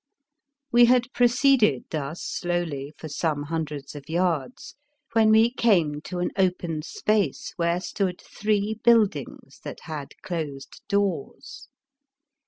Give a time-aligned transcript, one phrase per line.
[0.71, 4.73] We had proceeded thus slowly for some hun dreds of yards,
[5.13, 10.81] when we came to an open space where stood three build ings that had closed
[10.87, 11.67] doors.